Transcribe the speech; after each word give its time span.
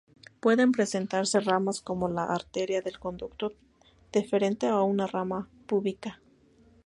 Pueden 0.39 0.71
presentar 0.71 1.23
ramas 1.45 1.79
como 1.79 2.09
la 2.09 2.23
arteria 2.23 2.81
del 2.81 2.97
conducto 2.97 3.51
deferente 4.11 4.71
o 4.71 4.83
una 4.83 5.05
rama 5.05 5.47
púbica. 5.67 6.19